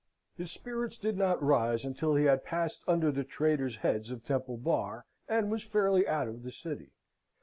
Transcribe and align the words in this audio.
His 0.35 0.49
spirits 0.51 0.97
did 0.97 1.15
not 1.15 1.43
rise 1.43 1.85
until 1.85 2.15
he 2.15 2.23
had 2.25 2.43
passed 2.43 2.81
under 2.87 3.11
the 3.11 3.23
traitors' 3.23 3.75
heads 3.75 4.09
of 4.09 4.23
Temple 4.25 4.57
Bar, 4.57 5.05
and 5.29 5.51
was 5.51 5.61
fairly 5.63 6.07
out 6.07 6.27
of 6.27 6.41
the 6.41 6.51
City. 6.51 6.89